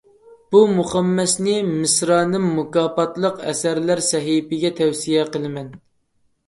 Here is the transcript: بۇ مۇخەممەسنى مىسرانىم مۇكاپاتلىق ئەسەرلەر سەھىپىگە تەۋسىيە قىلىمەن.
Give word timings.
بۇ 0.53 0.61
مۇخەممەسنى 0.77 1.53
مىسرانىم 1.67 2.47
مۇكاپاتلىق 2.61 3.45
ئەسەرلەر 3.53 4.03
سەھىپىگە 4.11 4.75
تەۋسىيە 4.83 5.29
قىلىمەن. 5.37 5.73